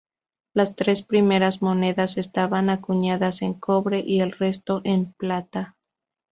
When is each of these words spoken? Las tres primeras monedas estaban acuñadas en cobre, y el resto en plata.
Las 0.55 0.75
tres 0.75 1.03
primeras 1.03 1.61
monedas 1.61 2.17
estaban 2.17 2.71
acuñadas 2.71 3.43
en 3.43 3.53
cobre, 3.53 3.99
y 3.99 4.21
el 4.21 4.31
resto 4.31 4.81
en 4.83 5.13
plata. 5.13 5.77